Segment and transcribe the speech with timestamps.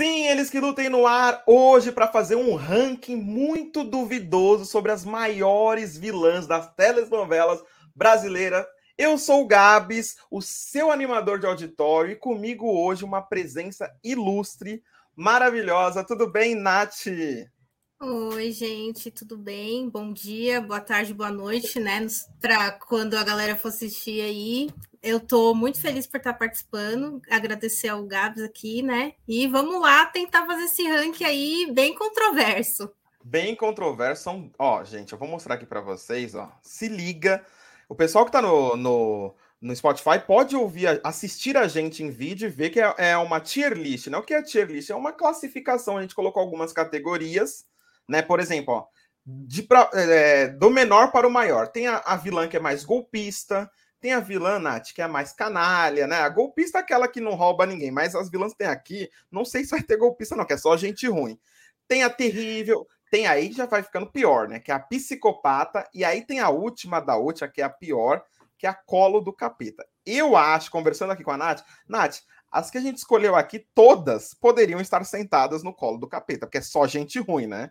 [0.00, 5.04] Sim, eles que lutem no ar hoje para fazer um ranking muito duvidoso sobre as
[5.04, 7.62] maiores vilãs das telenovelas
[7.94, 8.64] brasileiras.
[8.96, 14.82] Eu sou o Gabs, o seu animador de auditório, e comigo hoje uma presença ilustre,
[15.14, 16.02] maravilhosa.
[16.02, 17.04] Tudo bem, Nath?
[18.02, 19.86] Oi, gente, tudo bem?
[19.86, 22.06] Bom dia, boa tarde, boa noite, né?
[22.40, 24.70] Para quando a galera for assistir aí,
[25.02, 29.12] eu estou muito feliz por estar participando, agradecer ao Gabs aqui, né?
[29.28, 32.90] E vamos lá tentar fazer esse ranking aí bem controverso.
[33.22, 34.50] Bem controverso.
[34.58, 36.50] Ó, gente, eu vou mostrar aqui para vocês, ó.
[36.62, 37.44] Se liga.
[37.86, 42.46] O pessoal que está no, no, no, Spotify pode ouvir, assistir a gente em vídeo
[42.46, 44.16] e ver que é, é uma tier list, né?
[44.16, 44.88] O que é tier list?
[44.88, 47.68] É uma classificação, a gente colocou algumas categorias,
[48.08, 48.22] né?
[48.22, 48.86] Por exemplo, ó,
[49.26, 51.68] de pra, é, do menor para o maior.
[51.68, 55.32] Tem a, a vilã que é mais golpista, tem a vilã, Nath, que é mais
[55.32, 56.16] canalha, né?
[56.16, 59.64] A golpista é aquela que não rouba ninguém, mas as vilãs tem aqui, não sei
[59.64, 61.38] se vai ter golpista, não, que é só gente ruim.
[61.86, 64.58] Tem a terrível, tem aí já vai ficando pior, né?
[64.58, 68.24] Que é a psicopata, e aí tem a última da última, que é a pior,
[68.56, 69.86] que é a colo do capeta.
[70.06, 72.20] Eu acho, conversando aqui com a Nath, Nath,
[72.50, 76.58] as que a gente escolheu aqui, todas poderiam estar sentadas no colo do capeta, porque
[76.58, 77.70] é só gente ruim, né?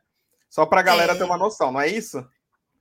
[0.50, 1.16] Só pra galera é.
[1.16, 2.25] ter uma noção, não é isso?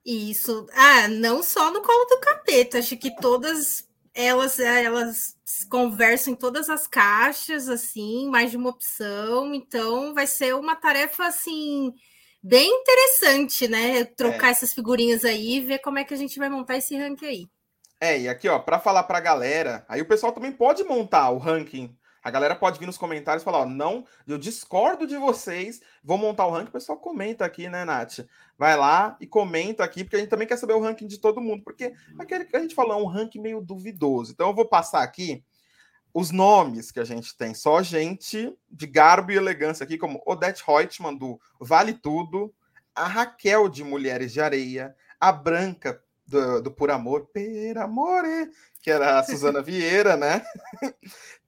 [0.05, 0.67] Isso.
[0.73, 5.37] Ah, não só no colo do capeta, acho que todas elas elas
[5.71, 11.27] conversam em todas as caixas, assim, mais de uma opção, então vai ser uma tarefa
[11.27, 11.93] assim
[12.43, 14.05] bem interessante, né?
[14.05, 14.51] Trocar é.
[14.51, 17.49] essas figurinhas aí e ver como é que a gente vai montar esse ranking aí.
[18.01, 21.31] É, e aqui, ó, para falar para a galera, aí o pessoal também pode montar
[21.31, 25.17] o ranking a galera pode vir nos comentários e falar: ó, não, eu discordo de
[25.17, 26.69] vocês, vou montar o ranking.
[26.69, 28.21] O pessoal comenta aqui, né, Nath?
[28.57, 31.41] Vai lá e comenta aqui, porque a gente também quer saber o ranking de todo
[31.41, 34.33] mundo, porque aquele que a gente falou é um ranking meio duvidoso.
[34.33, 35.45] Então eu vou passar aqui
[36.13, 40.65] os nomes que a gente tem, só gente de garbo e elegância aqui, como Odette
[40.67, 42.53] Reutemann, do Vale Tudo,
[42.95, 48.51] a Raquel de Mulheres de Areia, a Branca do, do Por Amor, Per Amore,
[48.83, 50.45] que era a Suzana Vieira, né?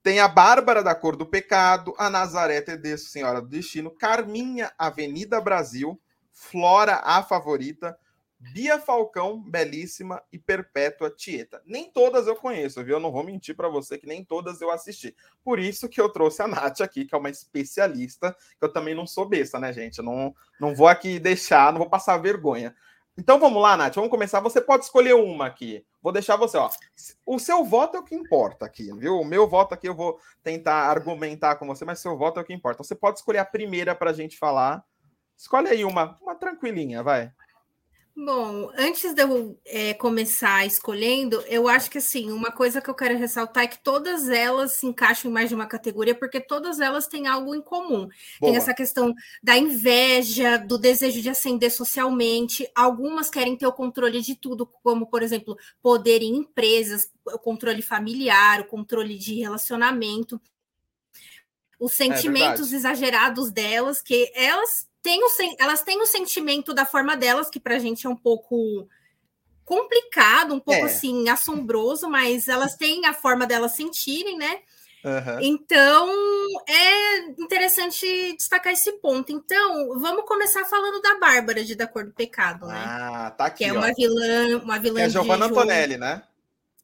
[0.02, 5.38] Tem a Bárbara da Cor do Pecado, a Nazaré Tedesco, Senhora do Destino, Carminha, Avenida
[5.38, 6.00] Brasil,
[6.32, 7.98] Flora, a Favorita,
[8.38, 11.60] Bia Falcão, Belíssima e Perpétua Tieta.
[11.66, 12.94] Nem todas eu conheço, viu?
[12.94, 15.14] Eu não vou mentir para você que nem todas eu assisti.
[15.44, 18.94] Por isso que eu trouxe a Nath aqui, que é uma especialista, que eu também
[18.94, 19.98] não sou besta, né, gente?
[19.98, 22.74] Eu não, não vou aqui deixar, não vou passar vergonha.
[23.20, 24.40] Então vamos lá, Nath, vamos começar.
[24.40, 25.84] Você pode escolher uma aqui.
[26.00, 26.70] Vou deixar você, ó.
[27.26, 29.20] O seu voto é o que importa aqui, viu?
[29.20, 32.46] O meu voto aqui eu vou tentar argumentar com você, mas seu voto é o
[32.46, 32.82] que importa.
[32.82, 34.82] Você pode escolher a primeira para a gente falar.
[35.36, 37.30] Escolhe aí uma, uma tranquilinha, vai.
[38.22, 42.94] Bom, antes de eu é, começar escolhendo, eu acho que assim, uma coisa que eu
[42.94, 46.80] quero ressaltar é que todas elas se encaixam em mais de uma categoria, porque todas
[46.80, 48.00] elas têm algo em comum.
[48.00, 48.10] Boa.
[48.42, 52.70] Tem essa questão da inveja, do desejo de ascender socialmente.
[52.74, 57.80] Algumas querem ter o controle de tudo, como, por exemplo, poder em empresas, o controle
[57.80, 60.38] familiar, o controle de relacionamento.
[61.80, 66.84] Os é sentimentos é exagerados delas, que elas têm o, elas têm o sentimento da
[66.84, 68.86] forma delas, que para a gente é um pouco
[69.64, 70.84] complicado, um pouco é.
[70.84, 74.58] assim, assombroso, mas elas têm a forma delas sentirem, né?
[75.02, 75.40] Uhum.
[75.40, 76.10] Então
[76.68, 79.32] é interessante destacar esse ponto.
[79.32, 82.84] Então, vamos começar falando da Bárbara de Da Cor do Pecado, né?
[82.86, 83.64] Ah, tá aqui.
[83.64, 83.94] Que é uma ó.
[83.94, 85.00] vilã, uma vilã.
[85.00, 86.22] É Giovanna Antonelli, né?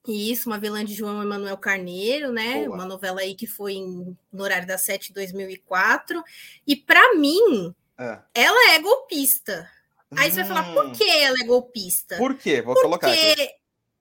[0.06, 2.64] Isso, uma vilã de João Emanuel Carneiro, né?
[2.64, 2.76] Boa.
[2.76, 6.22] Uma novela aí que foi em, no horário das sete de 2004.
[6.66, 8.18] E para mim, é.
[8.34, 9.70] Ela é golpista.
[10.16, 10.92] Aí você vai falar, por hum.
[10.92, 12.16] que ela é golpista?
[12.16, 12.62] Por quê?
[12.62, 13.50] Vou porque colocar aqui.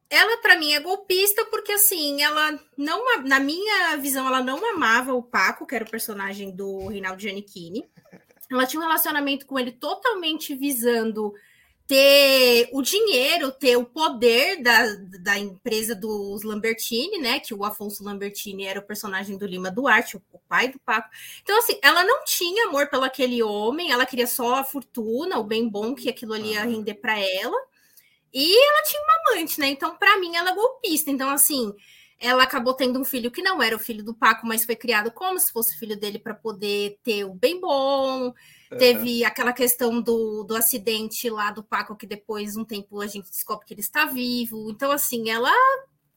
[0.07, 5.13] Ela, para mim, é golpista porque, assim, ela não, na minha visão, ela não amava
[5.13, 7.89] o Paco, que era o personagem do Reinaldo Giannichini.
[8.51, 11.33] Ela tinha um relacionamento com ele totalmente visando
[11.87, 14.85] ter o dinheiro, ter o poder da,
[15.21, 17.39] da empresa dos Lambertini, né?
[17.39, 21.09] Que o Afonso Lambertini era o personagem do Lima Duarte, o pai do Paco.
[21.43, 25.43] Então, assim, ela não tinha amor pelo aquele homem, ela queria só a fortuna, o
[25.43, 27.57] bem bom que aquilo ali ia render para ela.
[28.33, 29.67] E ela tinha uma amante, né?
[29.67, 31.11] Então, para mim, ela é golpista.
[31.11, 31.73] Então, assim,
[32.19, 35.11] ela acabou tendo um filho que não era o filho do Paco, mas foi criado
[35.11, 38.33] como se fosse filho dele para poder ter o bem bom.
[38.69, 43.29] Teve aquela questão do, do acidente lá do Paco, que depois, um tempo, a gente
[43.29, 44.69] descobre que ele está vivo.
[44.69, 45.51] Então, assim, ela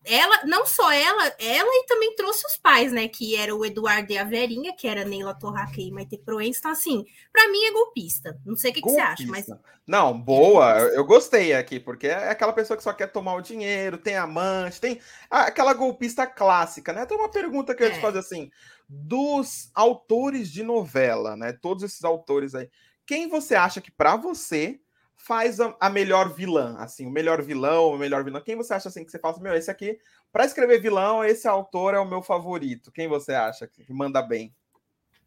[0.08, 3.06] ela, não só ela, ela e também trouxe os pais, né?
[3.08, 6.58] Que era o Eduardo e a Verinha, que era Neila Torraca e Maite Proença.
[6.60, 8.40] Então, assim, para mim é golpista.
[8.44, 9.46] Não sei o que, que, você acha, mas.
[9.87, 13.96] Não, boa, eu gostei aqui, porque é aquela pessoa que só quer tomar o dinheiro,
[13.96, 15.00] tem amante, tem
[15.31, 17.06] aquela golpista clássica, né?
[17.06, 18.02] Tem uma pergunta que eu ia te é.
[18.02, 18.50] fazer assim:
[18.88, 21.52] dos autores de novela, né?
[21.52, 22.69] Todos esses autores aí,
[23.06, 24.81] quem você acha que, para você,
[25.18, 28.40] faz a, a, melhor vilã, assim, o melhor vilão, o melhor vilão.
[28.40, 29.98] Quem você acha assim que você fala assim, meu, esse aqui,
[30.32, 32.92] para escrever vilão, esse autor é o meu favorito.
[32.92, 34.54] Quem você acha que manda bem?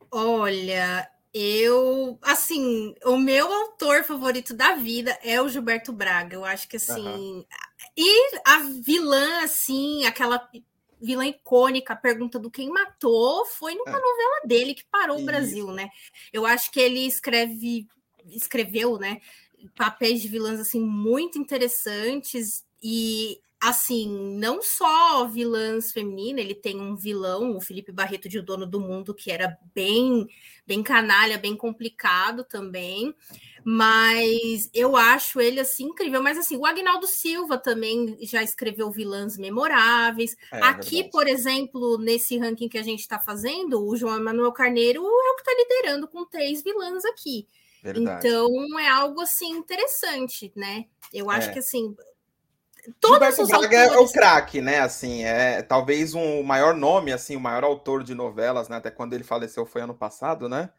[0.09, 6.35] Olha, eu, assim, o meu autor favorito da vida é o Gilberto Braga.
[6.35, 7.45] Eu acho que assim, uhum.
[7.95, 10.49] e a vilã assim, aquela
[11.01, 14.01] vilã icônica, a pergunta do quem matou, foi numa é.
[14.01, 15.23] novela dele que parou Isso.
[15.23, 15.89] o Brasil, né?
[16.31, 17.87] Eu acho que ele escreve
[18.29, 19.19] escreveu, né,
[19.75, 24.09] papéis de vilãs assim muito interessantes e assim,
[24.39, 28.79] não só vilãs femininas, ele tem um vilão, o Felipe Barreto de O Dono do
[28.79, 30.27] Mundo, que era bem,
[30.65, 33.13] bem canalha, bem complicado também,
[33.63, 36.23] mas eu acho ele assim incrível.
[36.23, 40.35] Mas assim, o Agnaldo Silva também já escreveu vilãs memoráveis.
[40.51, 45.03] É, Aqui, por exemplo, nesse ranking que a gente está fazendo, o João Emanuel Carneiro
[45.03, 47.47] é o que está liderando com três vilãs aqui.
[47.81, 48.27] Verdade.
[48.27, 50.85] Então é algo assim interessante, né?
[51.11, 51.53] Eu acho é.
[51.53, 51.95] que assim.
[52.99, 53.95] Todos Gilberto Braga autores...
[53.95, 54.79] é o craque, né?
[54.79, 58.77] Assim, é talvez um maior nome, assim, o maior autor de novelas, né?
[58.77, 60.71] Até quando ele faleceu foi ano passado, né?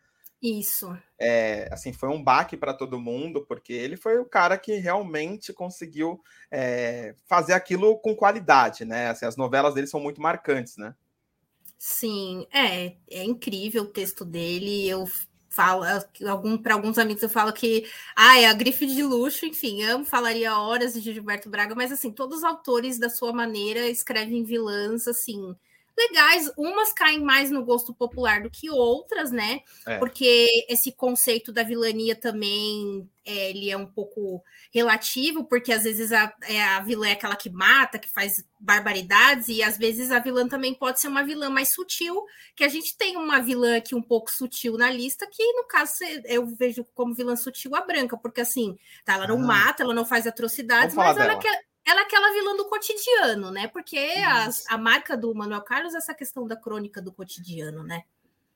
[0.43, 0.93] Isso.
[1.21, 5.53] É, assim, foi um baque para todo mundo, porque ele foi o cara que realmente
[5.53, 6.21] conseguiu
[6.51, 9.11] é, fazer aquilo com qualidade, né?
[9.11, 10.97] Assim, as novelas dele são muito marcantes, né?
[11.79, 14.89] Sim, é, é incrível o texto dele.
[14.89, 15.05] Eu
[15.53, 15.85] falo,
[16.29, 20.05] algum, para alguns amigos eu falo que ah, é a grife de luxo, enfim, amo,
[20.05, 25.07] falaria horas de Gilberto Braga, mas assim, todos os autores da sua maneira escrevem vilãs
[25.07, 25.55] assim
[25.97, 29.61] legais, umas caem mais no gosto popular do que outras, né?
[29.87, 29.99] É.
[29.99, 34.43] Porque esse conceito da vilania também é, ele é um pouco
[34.73, 39.49] relativo, porque às vezes a, é, a vilã é aquela que mata, que faz barbaridades,
[39.49, 42.25] e às vezes a vilã também pode ser uma vilã mais sutil,
[42.57, 45.93] que a gente tem uma vilã aqui um pouco sutil na lista, que no caso
[46.25, 49.47] eu vejo como vilã sutil a branca, porque assim, tá, ela não ah.
[49.47, 53.69] mata, ela não faz atrocidades, mas ela quer ela é aquela vilã do cotidiano, né?
[53.69, 58.05] Porque a, a marca do Manuel Carlos é essa questão da crônica do cotidiano, né?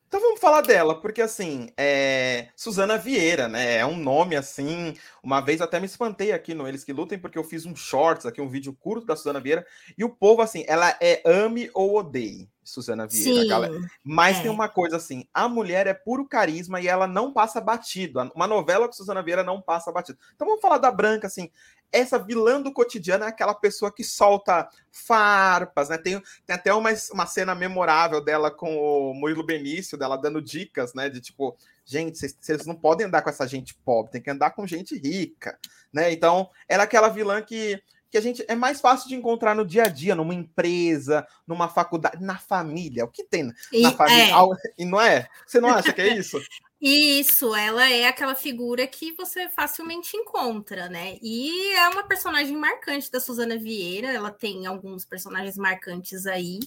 [0.09, 2.49] Então vamos falar dela, porque assim, é...
[2.55, 3.79] Suzana Vieira, né?
[3.79, 4.95] É um nome assim.
[5.21, 8.25] Uma vez até me espantei aqui no Eles que Lutem, porque eu fiz um shorts
[8.25, 9.67] aqui, um vídeo curto da Suzana Vieira,
[9.99, 12.49] e o povo, assim, ela é ame ou odeie.
[12.63, 13.79] Suzana Vieira, Sim, galera.
[14.03, 14.43] Mas é.
[14.43, 18.21] tem uma coisa assim: a mulher é puro carisma e ela não passa batido.
[18.35, 20.19] Uma novela com Suzana Vieira não passa batido.
[20.35, 21.51] Então vamos falar da Branca, assim
[21.93, 25.99] essa vilã do cotidiano é aquela pessoa que solta farpas, né?
[25.99, 30.95] Tem, tem até uma, uma cena memorável dela com o Murilo Benício, dela dando dicas,
[30.95, 31.09] né?
[31.09, 34.67] De tipo, gente, vocês não podem andar com essa gente pobre, tem que andar com
[34.67, 35.59] gente rica,
[35.93, 36.13] né?
[36.13, 39.83] Então, era aquela vilã que que a gente é mais fácil de encontrar no dia
[39.85, 43.05] a dia, numa empresa, numa faculdade, na família.
[43.05, 44.33] O que tem na e, família?
[44.33, 44.83] É.
[44.83, 45.29] E não é?
[45.47, 46.41] Você não acha que é isso?
[46.81, 51.17] Isso, ela é aquela figura que você facilmente encontra, né?
[51.23, 56.61] E é uma personagem marcante da Suzana Vieira, ela tem alguns personagens marcantes aí.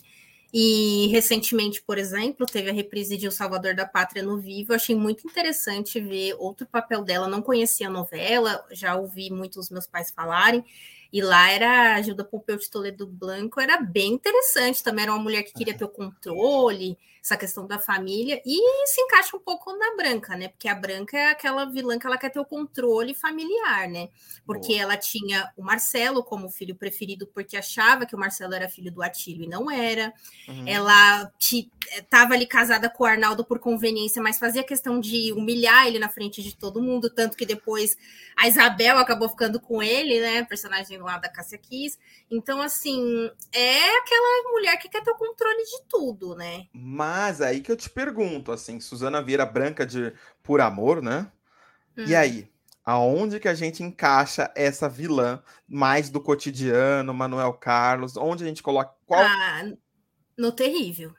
[0.51, 4.71] E recentemente, por exemplo, teve a reprise de O Salvador da Pátria no Vivo.
[4.71, 7.27] Eu achei muito interessante ver outro papel dela.
[7.27, 10.65] Não conhecia a novela, já ouvi muitos meus pais falarem.
[11.13, 14.83] E lá era a Gilda Pompeu de Toledo Blanco, era bem interessante.
[14.83, 19.01] Também era uma mulher que queria ter o controle, essa questão da família, e se
[19.01, 20.47] encaixa um pouco na Branca, né?
[20.47, 24.09] Porque a Branca é aquela vilã que ela quer ter o controle familiar, né?
[24.45, 24.81] Porque Boa.
[24.81, 29.03] ela tinha o Marcelo como filho preferido, porque achava que o Marcelo era filho do
[29.03, 30.13] Atílio e não era.
[30.47, 30.67] Uhum.
[30.67, 31.31] Ela
[31.97, 36.09] estava ali casada com o Arnaldo por conveniência, mas fazia questão de humilhar ele na
[36.09, 37.97] frente de todo mundo, tanto que depois
[38.37, 40.43] a Isabel acabou ficando com ele, né?
[40.45, 41.97] Personagem lá da Cássia Kiss.
[42.31, 46.67] Então, assim, é aquela mulher que quer ter o controle de tudo, né?
[46.73, 47.08] Mas
[47.41, 50.13] aí que eu te pergunto, assim, Suzana Vieira Branca de
[50.43, 51.31] Por Amor, né?
[51.97, 52.05] Hum.
[52.05, 52.49] E aí?
[52.85, 58.17] Aonde que a gente encaixa essa vilã mais do cotidiano, Manuel Carlos?
[58.17, 59.21] Onde a gente coloca qual?
[59.21, 59.63] Ah,
[60.37, 61.13] no terrível.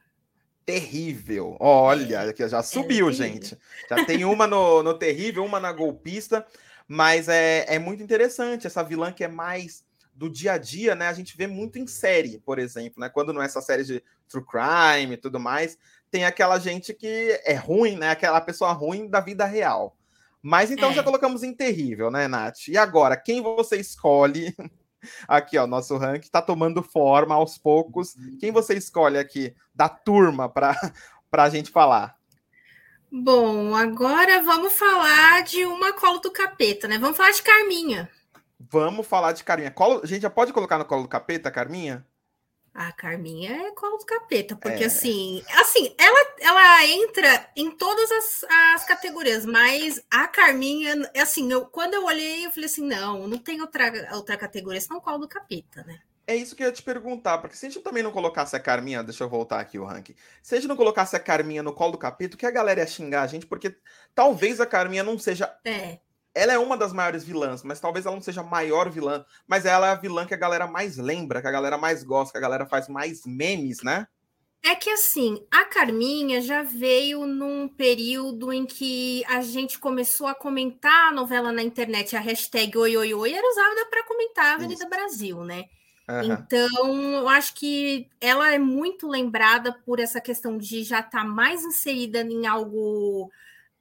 [0.66, 1.56] Terrível.
[1.61, 3.56] Olha, é, já subiu, é gente.
[3.88, 6.44] Já tem uma no, no terrível, uma na golpista.
[6.88, 9.85] Mas é, é muito interessante essa vilã que é mais
[10.20, 11.08] do dia a dia, né?
[11.08, 13.08] A gente vê muito em série, por exemplo, né?
[13.08, 15.78] Quando não é essa série de true crime e tudo mais,
[16.10, 18.10] tem aquela gente que é ruim, né?
[18.10, 19.96] Aquela pessoa ruim da vida real.
[20.42, 20.92] Mas então é.
[20.92, 22.68] já colocamos em terrível, né, Nath?
[22.68, 24.54] E agora, quem você escolhe
[25.26, 28.14] Aqui, ó, nosso ranking está tomando forma aos poucos.
[28.38, 30.76] Quem você escolhe aqui da turma para
[31.32, 32.14] a gente falar?
[33.10, 36.98] Bom, agora vamos falar de uma colo do capeta, né?
[36.98, 38.10] Vamos falar de Carminha.
[38.60, 39.70] Vamos falar de Carminha.
[39.70, 40.02] Colo...
[40.04, 42.06] A gente já pode colocar no colo do capeta, Carminha?
[42.74, 44.86] A Carminha é colo do capeta, porque é.
[44.86, 51.66] assim, assim, ela, ela entra em todas as, as categorias, mas a Carminha, assim, eu,
[51.66, 55.28] quando eu olhei, eu falei assim, não, não tem outra, outra categoria, senão colo do
[55.28, 55.98] capeta, né?
[56.26, 58.60] É isso que eu ia te perguntar, porque se a gente também não colocasse a
[58.60, 60.14] Carminha, deixa eu voltar aqui o ranking.
[60.40, 62.80] Se a gente não colocasse a Carminha no colo do capeta, o que a galera
[62.80, 63.74] ia xingar a gente, porque
[64.14, 65.98] talvez a Carminha não seja é
[66.34, 69.64] ela é uma das maiores vilãs, mas talvez ela não seja a maior vilã, mas
[69.64, 72.38] ela é a vilã que a galera mais lembra, que a galera mais gosta, que
[72.38, 74.06] a galera faz mais memes, né?
[74.62, 80.34] É que assim, a Carminha já veio num período em que a gente começou a
[80.34, 84.54] comentar a novela na internet, a hashtag oi, oi, oi era usada para comentar a
[84.54, 84.90] Avenida Isso.
[84.90, 85.64] Brasil, né?
[86.08, 86.32] Uhum.
[86.32, 91.25] Então, eu acho que ela é muito lembrada por essa questão de já estar tá
[91.25, 93.30] mais inserida em algo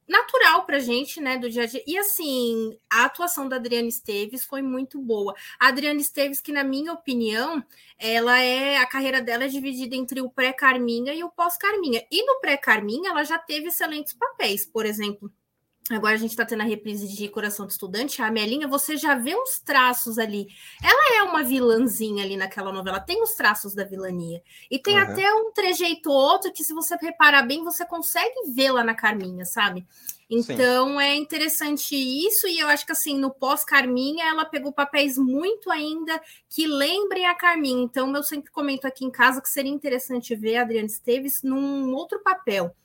[0.09, 1.83] natural para gente, né, do dia a dia.
[1.85, 5.35] E assim, a atuação da Adriana Esteves foi muito boa.
[5.59, 7.63] A Adriana Esteves, que na minha opinião,
[7.97, 12.03] ela é a carreira dela é dividida entre o pré-Carminha e o pós-Carminha.
[12.11, 15.31] E no pré-Carminha, ela já teve excelentes papéis, por exemplo.
[15.89, 18.21] Agora a gente está tendo a reprise de Coração de Estudante.
[18.21, 20.47] A Amelinha, você já vê os traços ali.
[20.83, 24.41] Ela é uma vilãzinha ali naquela novela, tem os traços da vilania.
[24.69, 25.01] E tem uhum.
[25.01, 29.85] até um trejeito outro que, se você reparar bem, você consegue lá na Carminha, sabe?
[30.29, 31.01] Então Sim.
[31.01, 36.21] é interessante isso, e eu acho que assim, no pós-Carminha, ela pegou papéis muito ainda
[36.47, 37.81] que lembrem a Carminha.
[37.81, 41.91] Então, eu sempre comento aqui em casa que seria interessante ver a Adriana Esteves num
[41.95, 42.75] outro papel.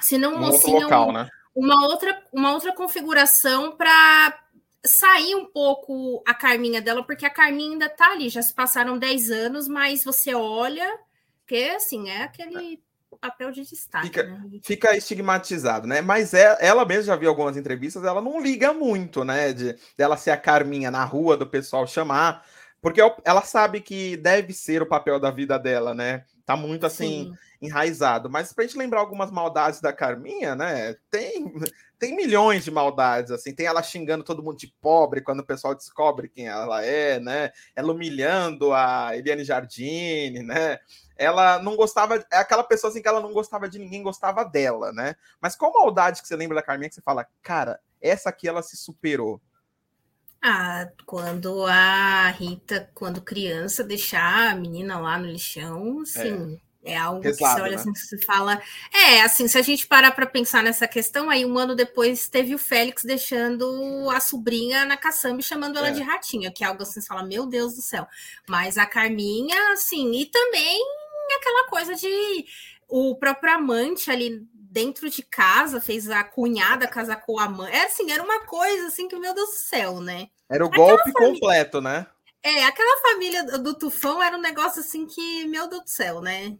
[0.00, 1.28] Se não, um outro local, um, né?
[1.60, 4.38] Uma outra, uma outra configuração para
[4.84, 8.98] sair um pouco a Carminha dela, porque a Carminha ainda tá ali, já se passaram
[8.98, 10.90] 10 anos, mas você olha,
[11.46, 12.82] que assim, é aquele
[13.20, 14.06] papel de destaque.
[14.06, 14.42] Fica, né?
[14.64, 16.00] fica estigmatizado, né?
[16.00, 19.52] Mas é, ela mesma já viu algumas entrevistas, ela não liga muito, né?
[19.52, 22.42] De dela ser a Carminha na rua, do pessoal chamar,
[22.80, 26.24] porque ela sabe que deve ser o papel da vida dela, né?
[26.46, 27.30] Tá muito assim.
[27.30, 28.30] Sim enraizado.
[28.30, 30.94] Mas para a gente lembrar algumas maldades da Carminha, né?
[31.10, 31.52] Tem,
[31.98, 33.54] tem milhões de maldades, assim.
[33.54, 37.52] Tem ela xingando todo mundo de pobre quando o pessoal descobre quem ela é, né?
[37.76, 40.78] Ela humilhando a Eliane Jardine, né?
[41.16, 44.90] Ela não gostava, é aquela pessoa assim que ela não gostava de ninguém, gostava dela,
[44.92, 45.14] né?
[45.40, 48.62] Mas qual maldade que você lembra da Carminha que você fala, cara, essa aqui ela
[48.62, 49.40] se superou?
[50.42, 56.58] Ah, quando a Rita, quando criança, deixar a menina lá no lixão, sim.
[56.66, 57.76] É é algo Pesado, que você olha né?
[57.76, 58.60] assim, se fala.
[58.92, 62.54] É, assim, se a gente parar para pensar nessa questão, aí um ano depois teve
[62.54, 65.92] o Félix deixando a sobrinha na caçamba e chamando ela é.
[65.92, 68.06] de ratinha, que é algo assim, você fala, meu Deus do céu.
[68.48, 70.80] Mas a Carminha, assim, e também
[71.36, 72.46] aquela coisa de
[72.88, 77.72] o próprio amante ali dentro de casa fez a cunhada casar com a mãe.
[77.72, 80.28] É assim, era uma coisa assim que, meu Deus do céu, né?
[80.48, 81.32] Era o aquela golpe família...
[81.32, 82.06] completo, né?
[82.42, 86.56] É, aquela família do Tufão era um negócio assim que, meu Deus do céu, né?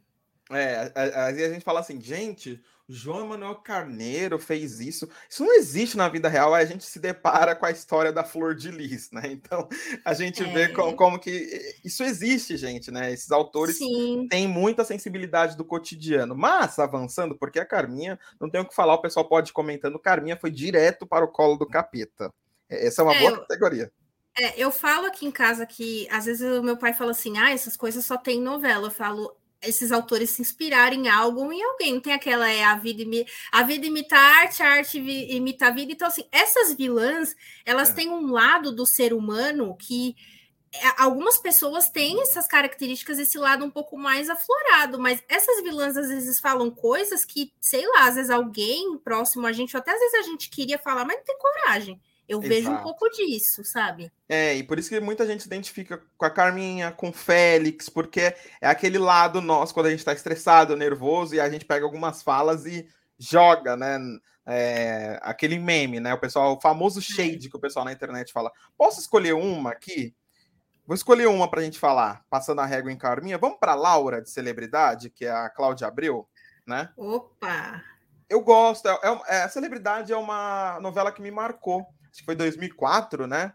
[0.51, 5.09] É, aí a, gente fala assim, gente, João Manuel Carneiro fez isso.
[5.29, 8.25] Isso não existe na vida real, aí a gente se depara com a história da
[8.25, 9.23] Flor de Lis, né?
[9.31, 9.69] Então
[10.05, 10.53] a gente é.
[10.53, 13.13] vê como, como, que isso existe, gente, né?
[13.13, 14.27] Esses autores Sim.
[14.29, 16.35] têm muita sensibilidade do cotidiano.
[16.35, 19.99] Mas, avançando, porque a Carminha, não tem o que falar, o pessoal pode ir comentando,
[19.99, 22.33] Carminha foi direto para o colo do capeta.
[22.69, 23.93] Essa é uma é, boa categoria.
[24.39, 27.51] É, eu falo aqui em casa que às vezes o meu pai fala assim: ah,
[27.51, 28.87] essas coisas só tem novela.
[28.87, 32.01] Eu falo, esses autores se inspirarem em algo em alguém.
[32.01, 33.03] Tem aquela é a vida,
[33.53, 35.93] a vida imita a arte, a arte imita a vida.
[35.93, 37.95] Então, assim, essas vilãs, elas é.
[37.95, 40.17] têm um lado do ser humano que
[40.73, 45.97] é, algumas pessoas têm essas características, esse lado um pouco mais aflorado, mas essas vilãs
[45.97, 49.93] às vezes falam coisas que, sei lá, às vezes alguém próximo a gente, ou até
[49.93, 52.01] às vezes a gente queria falar, mas não tem coragem.
[52.31, 52.49] Eu Exato.
[52.49, 54.13] vejo um pouco disso, sabe?
[54.29, 57.89] É, e por isso que muita gente se identifica com a Carminha, com o Félix,
[57.89, 61.85] porque é aquele lado nosso quando a gente tá estressado, nervoso, e a gente pega
[61.85, 63.99] algumas falas e joga, né?
[64.47, 66.15] É, aquele meme, né?
[66.15, 68.53] O pessoal, o famoso shade que o pessoal na internet fala.
[68.79, 70.15] Posso escolher uma aqui?
[70.87, 73.39] Vou escolher uma para a gente falar, passando a régua em Carminha.
[73.39, 76.29] Vamos para Laura de celebridade, que é a Cláudia Abreu,
[76.65, 76.91] né?
[76.97, 77.83] Opa!
[78.29, 78.89] Eu gosto.
[78.89, 83.53] É, é, a celebridade é uma novela que me marcou acho que foi 2004, né?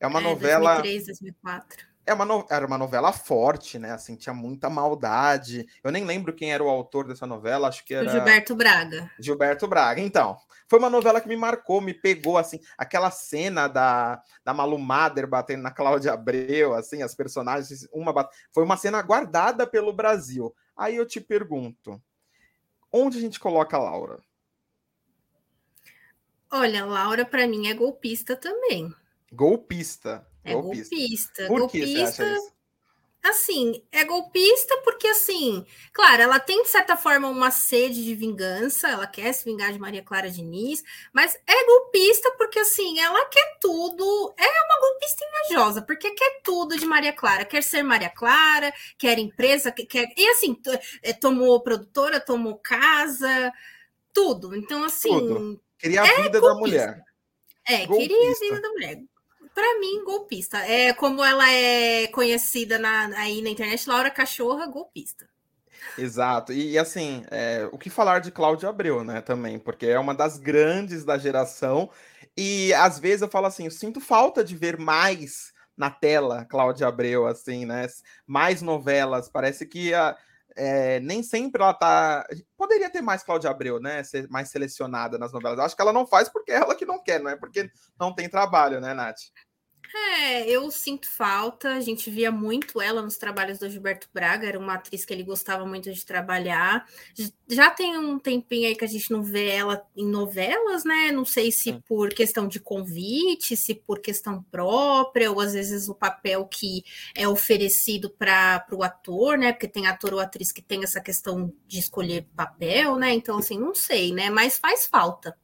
[0.00, 0.74] É uma é, novela.
[0.80, 1.86] 2003, 2004.
[2.04, 2.46] é uma no...
[2.50, 3.92] era uma novela forte, né?
[3.92, 5.66] Assim, tinha muita maldade.
[5.82, 8.06] Eu nem lembro quem era o autor dessa novela, acho que era.
[8.06, 9.10] O Gilberto Braga.
[9.18, 10.00] Gilberto Braga.
[10.00, 10.36] Então,
[10.68, 15.26] foi uma novela que me marcou, me pegou, assim, aquela cena da, da Malu Mader
[15.26, 18.28] batendo na Cláudia Abreu, assim, as personagens, uma bat...
[18.50, 20.52] Foi uma cena guardada pelo Brasil.
[20.76, 22.02] Aí eu te pergunto,
[22.90, 24.18] onde a gente coloca a Laura?
[26.54, 28.94] Olha, Laura, para mim, é golpista também.
[29.32, 30.26] Golpista.
[30.44, 30.94] É golpista.
[30.94, 31.46] golpista.
[31.46, 32.52] Por golpista, que você acha isso?
[33.24, 38.88] Assim, é golpista porque, assim, claro, ela tem, de certa forma, uma sede de vingança,
[38.88, 40.82] ela quer se vingar de Maria Clara Diniz,
[41.12, 46.76] mas é golpista porque, assim, ela quer tudo, é uma golpista invejosa, porque quer tudo
[46.76, 50.12] de Maria Clara, quer ser Maria Clara, quer empresa, quer.
[50.16, 50.60] E, assim,
[51.00, 53.52] é, tomou produtora, tomou casa,
[54.12, 54.54] tudo.
[54.54, 55.08] Então, assim.
[55.08, 55.62] Tudo.
[55.82, 56.48] Queria a é vida golpista.
[56.48, 57.04] da mulher.
[57.68, 58.14] É, golpista.
[58.14, 59.02] queria a vida da mulher
[59.54, 60.58] para mim, golpista.
[60.58, 65.28] É como ela é conhecida na, aí na internet, Laura Cachorra, golpista.
[65.98, 66.52] Exato.
[66.52, 70.38] E, assim, é, o que falar de Cláudia Abreu, né, também, porque é uma das
[70.38, 71.90] grandes da geração.
[72.36, 76.86] E às vezes eu falo assim, eu sinto falta de ver mais na tela Cláudia
[76.86, 77.86] Abreu, assim, né?
[78.26, 79.28] Mais novelas.
[79.28, 80.16] Parece que a,
[80.56, 82.26] é, nem sempre ela tá.
[82.56, 84.02] Poderia ter mais Cláudia Abreu, né?
[84.02, 85.58] Ser mais selecionada nas novelas.
[85.58, 88.14] Acho que ela não faz porque é ela que não quer, não é porque não
[88.14, 89.20] tem trabalho, né, Nath?
[89.94, 91.74] É, eu sinto falta.
[91.74, 95.22] A gente via muito ela nos trabalhos do Gilberto Braga, era uma atriz que ele
[95.22, 96.86] gostava muito de trabalhar.
[97.48, 101.12] Já tem um tempinho aí que a gente não vê ela em novelas, né?
[101.12, 105.94] Não sei se por questão de convite, se por questão própria, ou às vezes o
[105.94, 106.84] papel que
[107.14, 109.52] é oferecido para o ator, né?
[109.52, 113.12] Porque tem ator ou atriz que tem essa questão de escolher papel, né?
[113.12, 114.30] Então, assim, não sei, né?
[114.30, 115.36] Mas faz falta.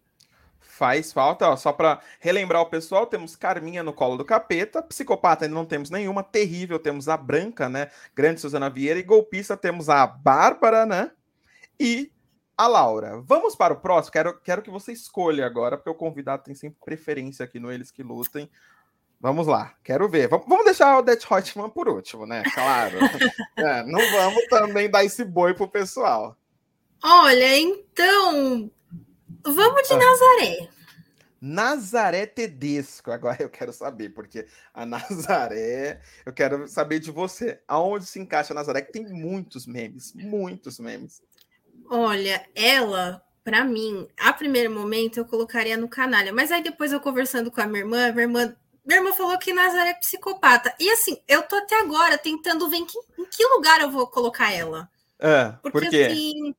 [0.78, 5.44] Faz falta, ó, só para relembrar o pessoal, temos Carminha no colo do capeta, psicopata
[5.44, 7.90] ainda não temos nenhuma, terrível temos a Branca, né?
[8.14, 11.10] Grande Suzana Vieira e golpista temos a Bárbara, né?
[11.80, 12.12] E
[12.56, 13.20] a Laura.
[13.22, 14.12] Vamos para o próximo?
[14.12, 17.90] Quero, quero que você escolha agora, porque o convidado tem sempre preferência aqui no Eles
[17.90, 18.48] que Lutem.
[19.20, 20.28] Vamos lá, quero ver.
[20.28, 22.44] Vamos deixar o Det Hotman por último, né?
[22.54, 22.98] Claro.
[23.58, 26.36] é, não vamos também dar esse boi pro pessoal.
[27.02, 28.70] Olha, então,
[29.44, 29.98] Vamos de ah.
[29.98, 30.68] Nazaré.
[31.40, 33.10] Nazaré Tedesco.
[33.10, 37.60] Agora eu quero saber, porque a Nazaré, eu quero saber de você.
[37.66, 38.82] Aonde se encaixa a Nazaré?
[38.82, 41.22] Que tem muitos memes, muitos memes.
[41.88, 47.00] Olha, ela, para mim, a primeiro momento eu colocaria no canalha, mas aí depois eu
[47.00, 50.74] conversando com a minha irmã, minha irmã, minha irmã falou que Nazaré é psicopata.
[50.78, 54.06] E assim, eu tô até agora tentando ver em que, em que lugar eu vou
[54.06, 54.90] colocar ela.
[55.20, 56.08] Ah, porque por quê?
[56.10, 56.54] assim,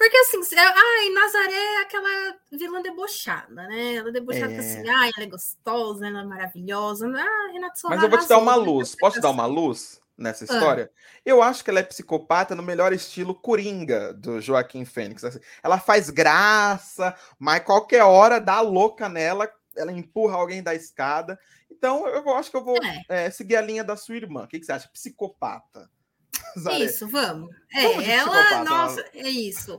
[0.00, 3.96] porque assim, ai, Nazaré é aquela vilã debochada, né?
[3.96, 4.58] Ela é debochada é.
[4.58, 7.06] assim, ai, ela é gostosa, ela é maravilhosa.
[7.06, 8.96] Ah, Renato Mas eu vou te dar uma luz.
[8.98, 10.46] Posso te dar uma luz nessa ah.
[10.46, 10.90] história?
[10.90, 11.20] Ah.
[11.22, 15.22] Eu acho que ela é psicopata no melhor estilo Coringa do Joaquim Fênix.
[15.22, 21.38] Assim, ela faz graça, mas qualquer hora dá louca nela, ela empurra alguém da escada.
[21.70, 23.26] Então eu acho que eu vou é.
[23.26, 24.44] É, seguir a linha da sua irmã.
[24.44, 24.88] O que, que você acha?
[24.88, 25.90] Psicopata.
[26.80, 27.54] Isso, vamos.
[27.74, 29.78] É, vamos ela, nossa, é isso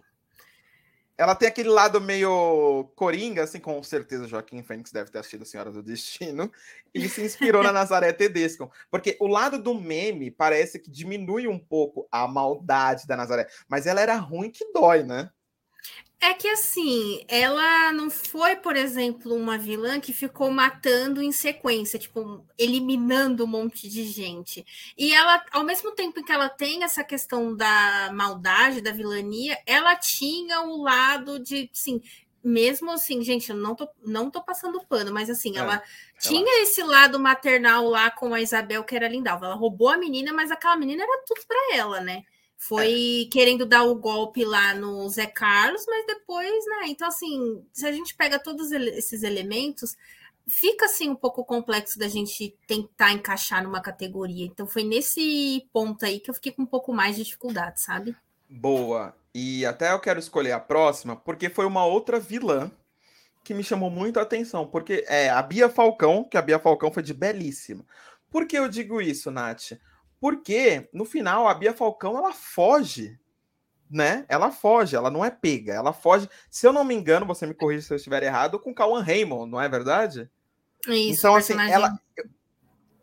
[1.21, 5.45] ela tem aquele lado meio coringa, assim, com certeza Joaquim Fênix deve ter assistido a
[5.45, 6.51] Senhora do Destino,
[6.91, 8.71] e se inspirou na Nazaré Tedesco.
[8.89, 13.85] Porque o lado do meme parece que diminui um pouco a maldade da Nazaré, mas
[13.85, 15.29] ela era ruim que dói, né?
[16.23, 21.97] É que assim, ela não foi, por exemplo, uma vilã que ficou matando em sequência,
[21.97, 24.63] tipo, eliminando um monte de gente.
[24.95, 29.95] E ela, ao mesmo tempo que ela tem essa questão da maldade, da vilania, ela
[29.95, 31.99] tinha o lado de, assim,
[32.43, 35.81] mesmo assim, gente, eu não tô, não tô passando pano, mas assim, é, ela
[36.19, 39.47] tinha esse lado maternal lá com a Isabel, que era lindalva.
[39.47, 42.23] Ela roubou a menina, mas aquela menina era tudo para ela, né?
[42.61, 43.29] Foi é.
[43.31, 46.89] querendo dar o golpe lá no Zé Carlos, mas depois, né?
[46.89, 49.97] Então, assim, se a gente pega todos esses elementos,
[50.47, 54.45] fica assim um pouco complexo da gente tentar encaixar numa categoria.
[54.45, 58.15] Então, foi nesse ponto aí que eu fiquei com um pouco mais de dificuldade, sabe?
[58.47, 59.15] Boa.
[59.33, 62.71] E até eu quero escolher a próxima, porque foi uma outra vilã
[63.43, 66.91] que me chamou muito a atenção, porque é a Bia Falcão, que a Bia Falcão
[66.91, 67.83] foi de belíssima.
[68.29, 69.71] Por que eu digo isso, Nath?
[70.21, 73.19] Porque no final a Bia Falcão ela foge,
[73.89, 74.23] né?
[74.29, 76.29] Ela foge, ela não é pega, ela foge.
[76.47, 79.51] Se eu não me engano, você me corrija se eu estiver errado, com Cauan Raymond,
[79.51, 80.29] não é verdade?
[80.87, 81.99] Isso, então, assim, ela.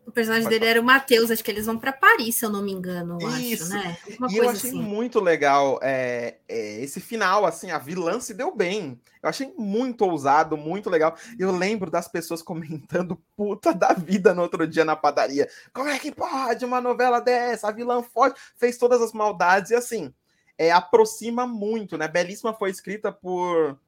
[0.08, 2.62] O personagem dele era o Matheus, acho que eles vão para Paris, se eu não
[2.62, 3.64] me engano, Isso.
[3.64, 3.98] acho, né?
[4.18, 4.80] Uma e eu achei assim.
[4.80, 8.98] muito legal é, é, esse final, assim, a vilã se deu bem.
[9.22, 11.14] Eu achei muito ousado, muito legal.
[11.38, 15.46] Eu lembro das pessoas comentando puta da vida no outro dia na padaria.
[15.74, 17.68] Como é que pode uma novela dessa?
[17.68, 20.10] A vilã forte fez todas as maldades e assim,
[20.56, 22.08] é, aproxima muito, né?
[22.08, 23.78] Belíssima foi escrita por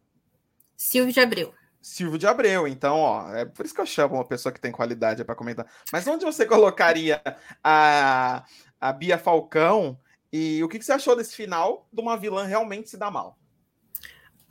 [0.76, 1.54] Silvio de Abreu.
[1.80, 2.68] Silvio de Abreu.
[2.68, 5.66] Então, ó, é por isso que eu chamo uma pessoa que tem qualidade para comentar.
[5.92, 7.22] Mas onde você colocaria
[7.62, 8.44] a,
[8.80, 9.98] a Bia Falcão?
[10.32, 13.36] E o que, que você achou desse final de uma vilã realmente se dar mal?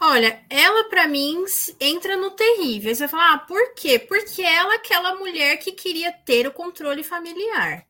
[0.01, 1.43] Olha, ela para mim
[1.79, 2.93] entra no terrível.
[2.93, 3.99] Você vai falar, ah, por quê?
[3.99, 7.85] Porque ela é aquela mulher que queria ter o controle familiar.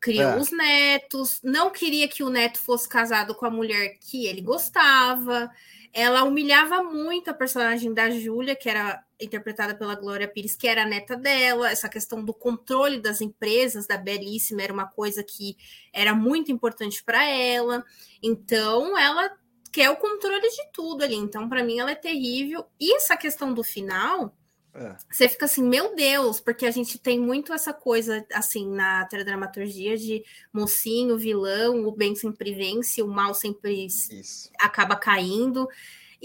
[0.00, 0.36] Criou é.
[0.36, 5.50] os netos, não queria que o neto fosse casado com a mulher que ele gostava
[5.94, 10.82] ela humilhava muito a personagem da Júlia, que era interpretada pela Glória Pires, que era
[10.82, 11.70] a neta dela.
[11.70, 15.56] Essa questão do controle das empresas da Belíssima era uma coisa que
[15.92, 17.84] era muito importante para ela.
[18.20, 19.38] Então, ela
[19.70, 21.14] quer o controle de tudo ali.
[21.14, 22.66] Então, para mim, ela é terrível.
[22.80, 24.34] E essa questão do final
[24.74, 24.96] é.
[25.10, 29.96] Você fica assim, meu Deus, porque a gente tem muito essa coisa, assim, na teledramaturgia
[29.96, 34.50] de mocinho, vilão, o bem sempre vence, o mal sempre Isso.
[34.58, 35.68] acaba caindo.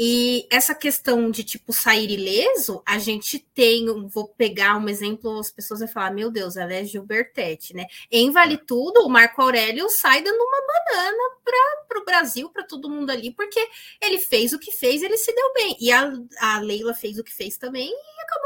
[0.01, 5.51] E essa questão de tipo sair ileso, a gente tem, vou pegar um exemplo, as
[5.51, 7.85] pessoas vão falar: meu Deus, ela é Gilbertete, né?
[8.09, 8.57] Em Vale é.
[8.65, 13.33] Tudo, o Marco Aurélio sai dando uma banana para o Brasil, para todo mundo ali,
[13.33, 13.59] porque
[14.01, 15.75] ele fez o que fez, ele se deu bem.
[15.81, 18.38] E a, a Leila fez o que fez também e acabou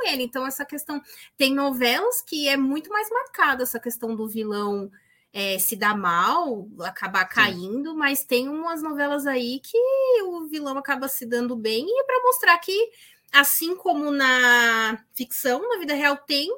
[0.00, 0.22] com ele.
[0.22, 1.00] Então, essa questão.
[1.36, 4.90] Tem novelas que é muito mais marcada essa questão do vilão
[5.32, 7.96] é, se dá mal, acabar caindo, Sim.
[7.96, 9.78] mas tem umas novelas aí que
[10.24, 12.90] o vilão acaba se dando bem, e é para mostrar que,
[13.32, 16.50] assim como na ficção, na vida real tem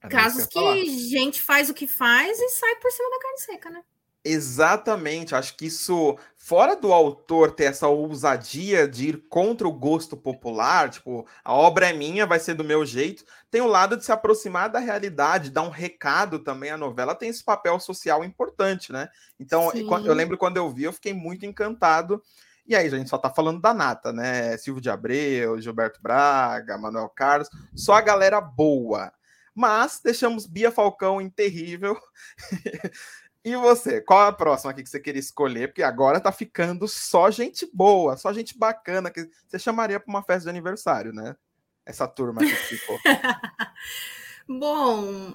[0.00, 3.38] é casos que, que gente faz o que faz e sai por cima da carne
[3.38, 3.82] seca, né?
[4.30, 10.18] Exatamente, acho que isso, fora do autor ter essa ousadia de ir contra o gosto
[10.18, 14.04] popular, tipo, a obra é minha, vai ser do meu jeito, tem o lado de
[14.04, 16.70] se aproximar da realidade, dar um recado também.
[16.70, 19.08] A novela tem esse papel social importante, né?
[19.40, 19.88] Então, Sim.
[20.04, 22.22] eu lembro quando eu vi, eu fiquei muito encantado.
[22.66, 24.58] E aí, a gente só tá falando da nata, né?
[24.58, 29.10] Silvio de Abreu, Gilberto Braga, Manuel Carlos, só a galera boa.
[29.54, 31.98] Mas deixamos Bia Falcão em terrível.
[33.44, 35.68] E você, qual a próxima aqui que você queria escolher?
[35.68, 40.22] Porque agora tá ficando só gente boa, só gente bacana que você chamaria para uma
[40.22, 41.36] festa de aniversário, né?
[41.86, 42.98] Essa turma que ficou.
[44.48, 45.32] Bom,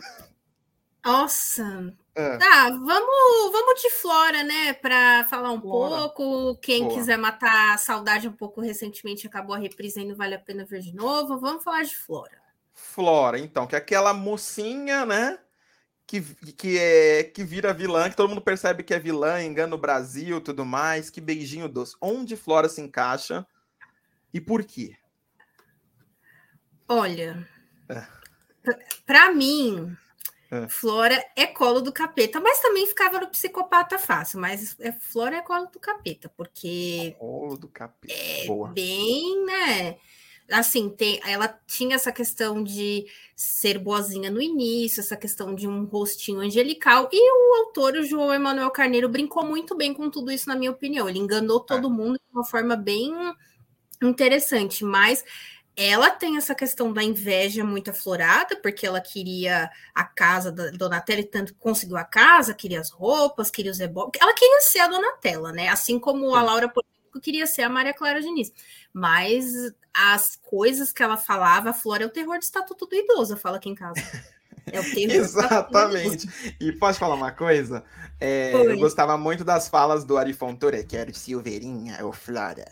[1.04, 1.94] nossa.
[2.16, 2.38] É.
[2.38, 4.74] Tá, vamos, vamos de Flora, né?
[4.74, 6.02] Para falar um Flora.
[6.02, 6.56] pouco.
[6.62, 6.96] Quem Boa.
[6.96, 10.64] quiser matar a saudade um pouco recentemente acabou a reprise e não vale a pena
[10.64, 11.40] ver de novo.
[11.40, 12.42] Vamos falar de Flora.
[12.74, 15.40] Flora, então, que é aquela mocinha, né?
[16.06, 16.22] Que,
[16.54, 20.42] que, é, que vira vilã, que todo mundo percebe que é vilã, engana o Brasil
[20.42, 21.10] tudo mais.
[21.10, 21.96] Que beijinho doce.
[22.02, 23.46] Onde Flora se encaixa
[24.34, 24.96] e por quê?
[26.88, 27.48] Olha,
[27.90, 28.06] é.
[29.06, 29.96] para mim,
[30.54, 30.68] é.
[30.68, 34.40] Flora é colo do capeta, mas também ficava no psicopata fácil.
[34.40, 37.16] Mas é, Flora é colo do capeta, porque.
[37.18, 38.14] Colo do capeta.
[38.14, 38.70] É Boa.
[38.70, 39.98] bem, né?
[40.52, 45.86] Assim, tem, ela tinha essa questão de ser boazinha no início, essa questão de um
[45.86, 50.48] rostinho angelical, e o autor, o João Emanuel Carneiro, brincou muito bem com tudo isso,
[50.48, 51.10] na minha opinião.
[51.10, 51.92] Ele enganou todo é.
[51.92, 53.12] mundo de uma forma bem
[54.02, 55.24] interessante, mas
[55.76, 61.22] ela tem essa questão da inveja muito aflorada, porque ela queria a casa da Donatella
[61.22, 64.22] e tanto conseguiu a casa, queria as roupas, queria os reboques.
[64.22, 65.70] Ela queria ser a Donatella, né?
[65.70, 66.70] Assim como a Laura
[67.22, 68.52] queria ser a Maria Clara Diniz.
[68.92, 69.46] Mas
[69.94, 73.58] as coisas que ela falava, a Flora é o terror do Estatuto do Idoso, fala
[73.58, 74.02] aqui em casa.
[74.72, 76.56] É o terror Exatamente.
[76.60, 77.84] E pode falar uma coisa?
[78.20, 82.66] É, eu gostava muito das falas do Ari Fontoura, que era o Silveirinha, o Flora.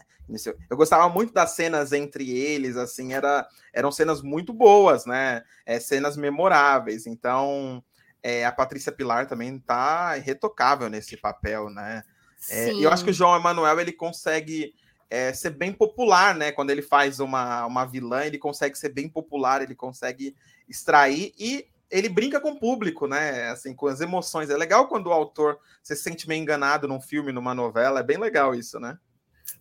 [0.70, 5.44] Eu gostava muito das cenas entre eles, assim, era, eram cenas muito boas, né?
[5.66, 7.06] É, cenas memoráveis.
[7.06, 7.84] Então,
[8.24, 12.04] é, a Patrícia Pilar também tá irretocável nesse papel, né?
[12.50, 14.74] É, eu acho que o João Emanuel ele consegue
[15.10, 16.52] é, ser bem popular, né?
[16.52, 20.36] Quando ele faz uma, uma vilã, ele consegue ser bem popular, ele consegue
[20.68, 23.50] extrair e ele brinca com o público, né?
[23.50, 24.50] Assim, com as emoções.
[24.50, 28.00] É legal quando o autor se sente meio enganado num filme, numa novela.
[28.00, 28.98] É bem legal isso, né?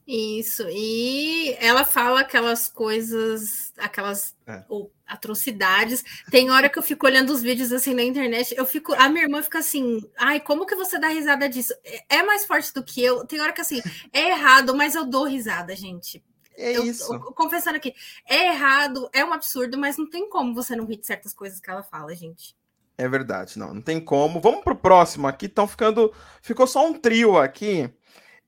[0.06, 4.64] Isso, e ela fala aquelas coisas, aquelas é.
[4.68, 6.04] ou, atrocidades.
[6.30, 9.24] Tem hora que eu fico olhando os vídeos assim na internet, eu fico, a minha
[9.24, 11.74] irmã fica assim, ai, como que você dá risada disso?
[11.84, 13.26] É, é mais forte do que eu.
[13.26, 16.24] Tem hora que assim, é errado, mas eu dou risada, gente.
[16.56, 17.12] É eu, isso.
[17.12, 17.94] Eu, confessando aqui,
[18.28, 21.60] é errado, é um absurdo, mas não tem como você não rir de certas coisas
[21.60, 22.54] que ela fala, gente.
[23.00, 24.42] É verdade, não, não tem como.
[24.42, 25.46] Vamos pro próximo aqui.
[25.46, 26.12] Estão ficando.
[26.42, 27.90] Ficou só um trio aqui.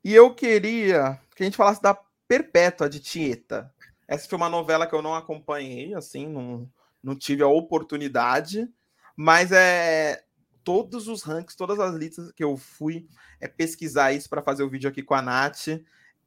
[0.05, 3.73] E eu queria que a gente falasse da Perpétua de Tieta.
[4.09, 6.69] Essa foi uma novela que eu não acompanhei, assim, não,
[7.03, 8.69] não tive a oportunidade.
[9.17, 10.25] Mas é
[10.65, 13.07] todos os rankings, todas as listas que eu fui
[13.41, 15.69] é, pesquisar isso para fazer o vídeo aqui com a Nath,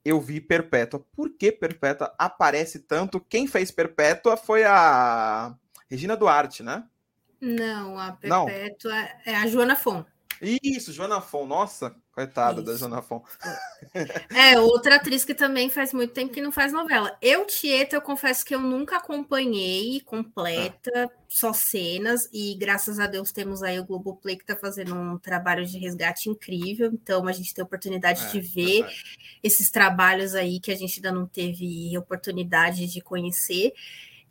[0.04, 1.04] eu vi Perpétua.
[1.16, 3.20] Por que Perpétua aparece tanto?
[3.20, 5.56] Quem fez Perpétua foi a
[5.90, 6.84] Regina Duarte, né?
[7.42, 9.10] Não, a Perpétua Não.
[9.26, 10.06] é a Joana Fon.
[10.42, 11.46] Isso, Joana Fon.
[11.46, 12.72] Nossa, coitada Isso.
[12.72, 13.22] da Joana Fon.
[14.34, 17.16] É, outra atriz que também faz muito tempo que não faz novela.
[17.22, 21.10] Eu, Tieta, eu confesso que eu nunca acompanhei completa, ah.
[21.28, 25.66] só cenas, e graças a Deus temos aí o Globoplay que está fazendo um trabalho
[25.66, 28.90] de resgate incrível, então a gente tem a oportunidade é, de ver é
[29.44, 33.74] esses trabalhos aí que a gente ainda não teve oportunidade de conhecer.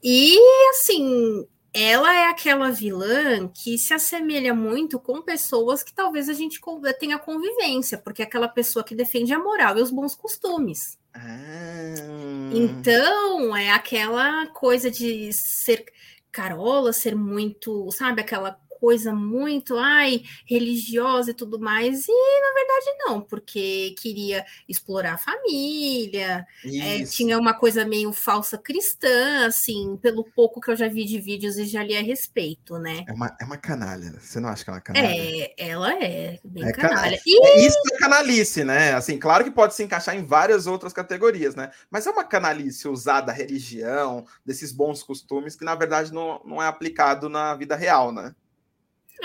[0.02, 0.36] E
[0.70, 6.60] assim, ela é aquela vilã que se assemelha muito com pessoas que talvez a gente
[7.00, 10.96] tenha convivência, porque é aquela pessoa que defende a moral e os bons costumes.
[11.12, 11.94] Ah.
[12.52, 15.84] Então, é aquela coisa de ser
[16.30, 18.52] carola, ser muito, sabe, aquela
[18.84, 25.18] coisa muito, ai, religiosa e tudo mais, e na verdade não, porque queria explorar a
[25.18, 31.06] família, é, tinha uma coisa meio falsa cristã, assim, pelo pouco que eu já vi
[31.06, 33.06] de vídeos e já li a respeito, né?
[33.08, 35.06] É uma, é uma canalha, você não acha que ela é canalha?
[35.06, 36.94] É, ela é bem é canalha.
[36.94, 37.20] canalha.
[37.24, 37.46] E...
[37.46, 38.92] É, isso é canalice, né?
[38.92, 41.70] Assim, claro que pode se encaixar em várias outras categorias, né?
[41.90, 46.62] Mas é uma canalice usada da religião, desses bons costumes, que na verdade não, não
[46.62, 48.34] é aplicado na vida real, né?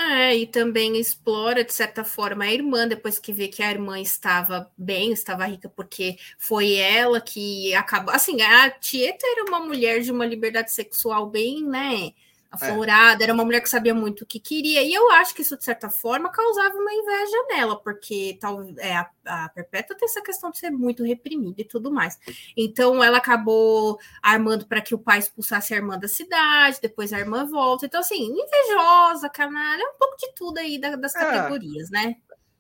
[0.02, 4.00] É, e também explora, de certa forma, a irmã, depois que vê que a irmã
[4.00, 8.14] estava bem, estava rica, porque foi ela que acabou.
[8.14, 12.14] Assim, a Tieta era uma mulher de uma liberdade sexual bem, né?
[12.52, 13.26] Aflorada, é.
[13.26, 15.64] era uma mulher que sabia muito o que queria, e eu acho que isso, de
[15.64, 20.50] certa forma, causava uma inveja nela, porque tal, é, a, a Perpétua tem essa questão
[20.50, 22.18] de ser muito reprimida e tudo mais.
[22.58, 27.20] Então, ela acabou armando para que o pai expulsasse a irmã da cidade, depois a
[27.20, 27.86] irmã volta.
[27.86, 31.20] Então, assim, invejosa, canalha, um pouco de tudo aí da, das é.
[31.20, 32.16] categorias, né?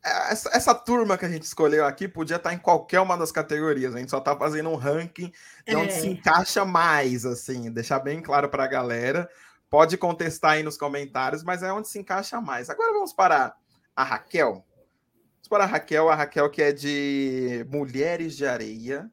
[0.05, 3.31] É, essa, essa, turma que a gente escolheu aqui podia estar em qualquer uma das
[3.31, 3.93] categorias.
[3.93, 5.31] A gente só está fazendo um ranking
[5.67, 6.11] de onde se é.
[6.11, 9.29] encaixa mais, assim, deixar bem claro para a galera.
[9.69, 12.69] Pode contestar aí nos comentários, mas é onde se encaixa mais.
[12.69, 13.55] Agora vamos para
[13.95, 14.53] a Raquel.
[14.53, 19.09] Vamos para a Raquel, a Raquel que é de Mulheres de Areia.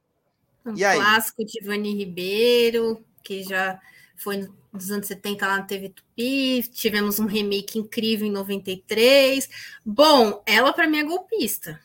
[0.64, 0.98] Um e aí?
[0.98, 3.78] clássico de Vani Ribeiro, que já
[4.16, 6.62] foi nos anos 70 lá na TV Tupi.
[6.72, 9.48] Tivemos um remake incrível em 93.
[9.84, 11.80] Bom, ela para mim é golpista.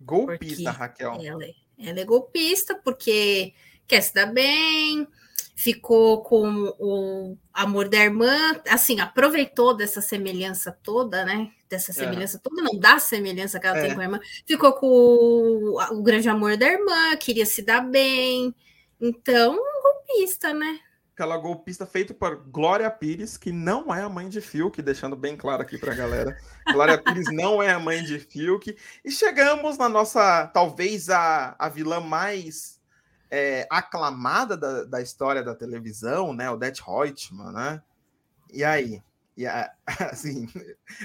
[0.00, 1.18] Golpista, Raquel.
[1.22, 3.52] Ela é, ela é golpista porque
[3.86, 5.06] quer se dar bem,
[5.56, 11.50] ficou com o amor da irmã, assim, aproveitou dessa semelhança toda, né?
[11.66, 11.94] Dessa é.
[11.94, 12.40] semelhança é.
[12.40, 13.86] toda, não, da semelhança que ela é.
[13.86, 17.80] tem com a irmã, ficou com o, o, grande amor da irmã, queria se dar
[17.80, 18.54] bem.
[19.00, 20.78] Então, golpista, né?
[21.14, 25.34] Aquela golpista feita por Glória Pires, que não é a mãe de Fiuk, deixando bem
[25.34, 26.36] claro aqui para a galera.
[26.70, 28.76] Glória Pires não é a mãe de Fiuk.
[29.02, 32.75] E chegamos na nossa, talvez, a, a vilã mais
[33.30, 36.50] é, aclamada da, da, história da televisão, né?
[36.50, 37.82] O Reutemann, né?
[38.52, 39.02] E aí?
[39.36, 39.72] E a,
[40.10, 40.48] assim,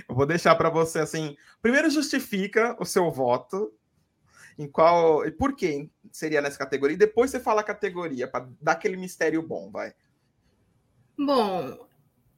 [0.07, 1.35] eu vou deixar para você assim.
[1.61, 3.73] Primeiro justifica o seu voto
[4.57, 6.95] em qual e por que seria nessa categoria.
[6.95, 9.93] E depois você fala a categoria para dar aquele mistério bom, vai.
[11.17, 11.87] Bom,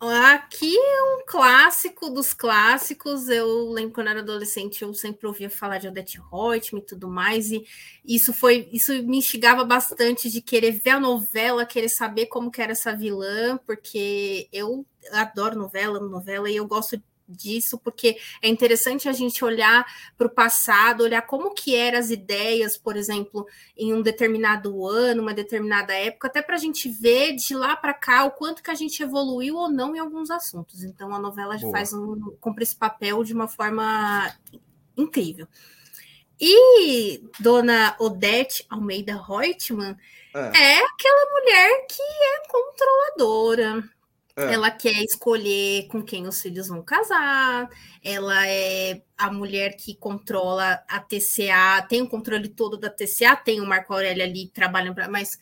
[0.09, 3.29] Aqui é um clássico dos clássicos.
[3.29, 7.51] Eu lembro quando era adolescente, eu sempre ouvia falar de Odette Reutemann e tudo mais,
[7.51, 7.63] e
[8.05, 12.61] isso foi, isso me instigava bastante de querer ver a novela, querer saber como que
[12.61, 19.07] era essa vilã, porque eu adoro novela, novela, e eu gosto disso, porque é interessante
[19.07, 19.85] a gente olhar
[20.17, 23.45] para o passado, olhar como que eram as ideias, por exemplo,
[23.77, 27.93] em um determinado ano, uma determinada época, até para a gente ver de lá para
[27.93, 30.83] cá o quanto que a gente evoluiu ou não em alguns assuntos.
[30.83, 31.71] Então a novela Boa.
[31.71, 34.31] faz um, cumpre esse papel de uma forma
[34.97, 35.47] incrível.
[36.39, 39.95] E Dona Odete Almeida Reutemann
[40.33, 40.39] é.
[40.39, 43.83] é aquela mulher que é controladora,
[44.35, 44.53] é.
[44.53, 47.69] Ela quer escolher com quem os filhos vão casar.
[48.03, 53.61] Ela é a mulher que controla a TCA, tem o controle todo da TCA, tem
[53.61, 55.37] o Marco Aurélio ali trabalhando para mas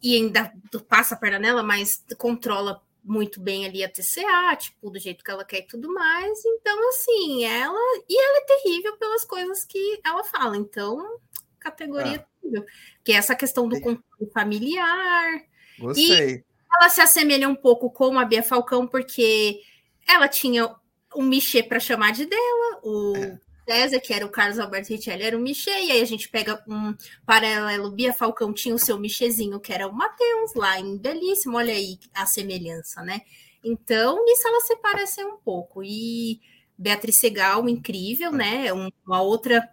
[0.00, 0.52] e ainda
[0.88, 5.30] passa a perna nela, mas controla muito bem ali a TCA, tipo, do jeito que
[5.30, 6.38] ela quer e tudo mais.
[6.44, 7.78] Então, assim, ela.
[8.08, 10.56] E ela é terrível pelas coisas que ela fala.
[10.56, 11.18] Então,
[11.58, 12.26] categoria ah.
[12.40, 12.64] terrível.
[13.02, 15.42] Que é essa questão do controle familiar.
[15.78, 16.34] Gostei.
[16.34, 19.60] E ela se assemelha um pouco com a Bia Falcão, porque
[20.06, 20.74] ela tinha
[21.14, 23.38] o Michê para chamar de dela, o é.
[23.66, 26.62] César, que era o Carlos Alberto Richelli, era o Michê, e aí a gente pega
[26.68, 26.94] um
[27.26, 31.72] paralelo, Bia Falcão tinha o seu Michezinho, que era o Matheus, lá em Belíssimo, olha
[31.72, 33.22] aí a semelhança, né?
[33.62, 35.82] Então, nisso elas se parecem um pouco.
[35.82, 36.40] E
[36.76, 38.72] Beatriz Segal, incrível, né?
[38.72, 39.68] Uma outra,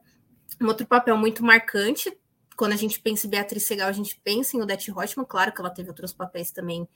[0.62, 2.12] um outro papel muito marcante.
[2.56, 5.60] Quando a gente pensa em Beatriz Segal, a gente pensa em Odete Roitman, claro que
[5.60, 6.88] ela teve outros papéis também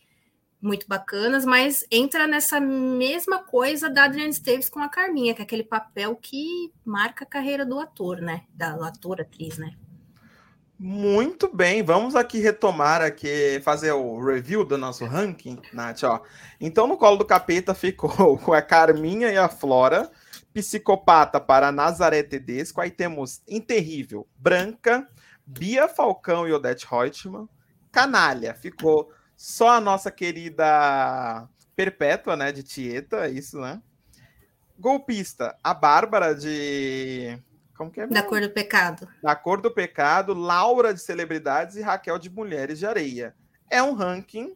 [0.61, 5.43] muito bacanas, mas entra nessa mesma coisa da Adriana Esteves com a Carminha, que é
[5.43, 8.43] aquele papel que marca a carreira do ator, né?
[8.53, 9.73] Da ator, atriz, né?
[10.77, 16.21] Muito bem, vamos aqui retomar aqui, fazer o review do nosso ranking, Nath, ó.
[16.59, 20.09] Então, no colo do capeta ficou com a Carminha e a Flora,
[20.53, 25.05] Psicopata para Nazaré Tedesco, aí temos Interrível, Branca,
[25.49, 27.49] Bia Falcão e Odete Reutemann,
[27.91, 33.81] Canalha, ficou só a nossa querida Perpétua, né, de Tieta, isso, né?
[34.77, 37.41] Golpista, a Bárbara de.
[37.75, 38.07] Como que é?
[38.07, 39.07] Da Cor do Pecado.
[39.23, 43.35] Da Cor do Pecado, Laura de Celebridades e Raquel de Mulheres de Areia.
[43.69, 44.55] É um ranking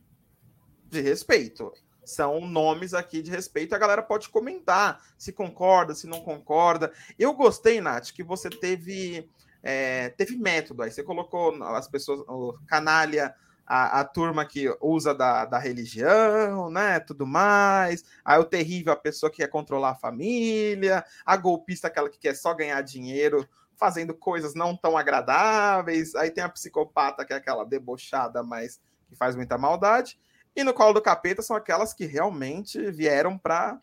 [0.89, 1.73] de respeito.
[2.06, 3.73] São nomes aqui de respeito.
[3.73, 6.91] A galera pode comentar se concorda, se não concorda.
[7.17, 9.29] Eu gostei, Nath, que você teve,
[9.63, 10.84] é, teve método.
[10.84, 13.34] Aí você colocou as pessoas, o canalha
[13.65, 16.99] a, a turma que usa da, da religião, né?
[16.99, 18.04] Tudo mais.
[18.23, 22.36] Aí o terrível, a pessoa que quer controlar a família, a golpista, aquela que quer
[22.36, 26.13] só ganhar dinheiro fazendo coisas não tão agradáveis.
[26.15, 30.19] Aí tem a psicopata, que é aquela debochada, mas que faz muita maldade.
[30.56, 33.80] E no colo do capeta são aquelas que realmente vieram para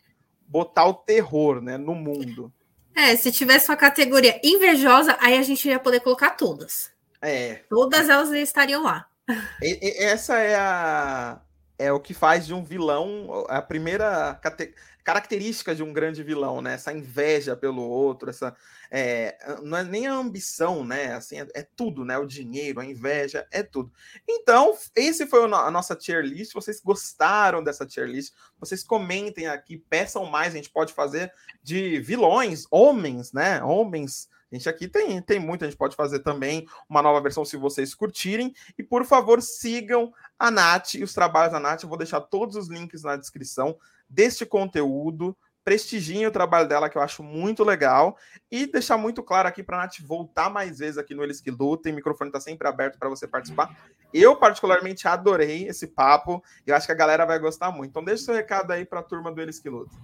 [0.46, 2.52] botar o terror né, no mundo.
[2.94, 6.90] É, se tivesse uma categoria invejosa, aí a gente ia poder colocar todas.
[7.22, 7.60] É.
[7.68, 9.06] Todas elas estariam lá.
[9.62, 11.40] E, e, essa é a
[11.78, 14.74] é o que faz de um vilão a primeira cate,
[15.10, 16.74] característica de um grande vilão, né?
[16.74, 18.54] Essa inveja pelo outro, essa
[18.88, 21.14] é, não é nem a ambição, né?
[21.14, 22.16] Assim, é, é, tudo, né?
[22.16, 23.90] O dinheiro, a inveja, é tudo.
[24.28, 26.52] Então, esse foi a nossa tier list.
[26.54, 28.32] Vocês gostaram dessa tier list?
[28.56, 30.54] Vocês comentem aqui, peçam mais.
[30.54, 33.60] A gente pode fazer de vilões, homens, né?
[33.64, 37.44] Homens a gente aqui tem, tem muito, a gente pode fazer também uma nova versão
[37.44, 38.52] se vocês curtirem.
[38.76, 41.84] E por favor, sigam a Nath e os trabalhos da Nath.
[41.84, 43.78] Eu vou deixar todos os links na descrição
[44.10, 45.36] deste conteúdo.
[45.62, 48.16] Prestigiem o trabalho dela, que eu acho muito legal.
[48.50, 51.50] E deixar muito claro aqui para a Nath voltar mais vezes aqui no Eles que
[51.50, 51.92] Lutem.
[51.92, 53.74] O microfone está sempre aberto para você participar.
[54.12, 56.42] Eu, particularmente, adorei esse papo.
[56.66, 57.90] E eu acho que a galera vai gostar muito.
[57.90, 59.96] Então, deixa seu recado aí para a turma do Eles que Lutem.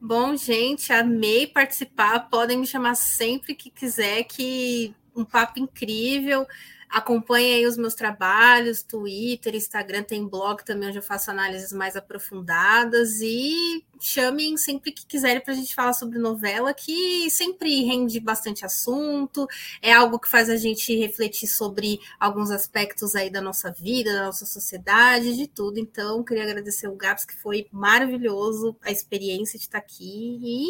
[0.00, 2.28] Bom, gente, amei participar.
[2.28, 6.44] Podem me chamar sempre que quiser, que um papo incrível.
[6.92, 11.96] Acompanhe aí os meus trabalhos, Twitter, Instagram, tem blog também onde eu faço análises mais
[11.96, 18.20] aprofundadas e chamem sempre que quiserem para a gente falar sobre novela, que sempre rende
[18.20, 19.46] bastante assunto,
[19.80, 24.26] é algo que faz a gente refletir sobre alguns aspectos aí da nossa vida, da
[24.26, 25.80] nossa sociedade, de tudo.
[25.80, 30.68] Então, queria agradecer o Gaps, que foi maravilhoso a experiência de estar aqui e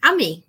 [0.00, 0.44] amei.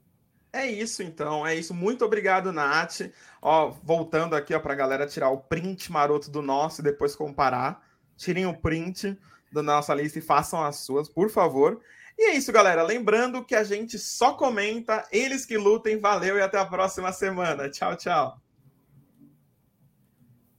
[0.58, 1.46] É isso, então.
[1.46, 1.74] É isso.
[1.74, 3.02] Muito obrigado, Nath.
[3.50, 7.82] Ó, voltando aqui para a galera tirar o print maroto do nosso e depois comparar.
[8.18, 9.18] Tirem o print
[9.50, 11.80] da nossa lista e façam as suas, por favor.
[12.18, 12.84] E é isso, galera.
[12.84, 15.98] Lembrando que a gente só comenta, eles que lutem.
[15.98, 17.70] Valeu e até a próxima semana.
[17.70, 18.38] Tchau, tchau.